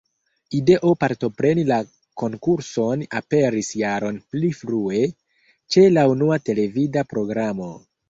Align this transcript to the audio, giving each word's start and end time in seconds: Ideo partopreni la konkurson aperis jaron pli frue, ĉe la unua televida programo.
Ideo 0.59 0.93
partopreni 1.03 1.65
la 1.71 1.77
konkurson 2.23 3.05
aperis 3.21 3.71
jaron 3.83 4.19
pli 4.33 4.53
frue, 4.63 5.05
ĉe 5.77 5.89
la 5.97 6.11
unua 6.17 6.45
televida 6.51 7.09
programo. 7.17 7.75